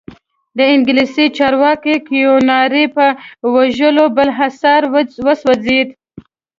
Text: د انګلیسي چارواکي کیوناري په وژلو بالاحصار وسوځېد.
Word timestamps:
د 0.57 0.59
انګلیسي 0.73 1.25
چارواکي 1.37 1.95
کیوناري 2.07 2.85
په 2.95 3.05
وژلو 3.55 4.05
بالاحصار 4.15 4.81
وسوځېد. 5.25 5.87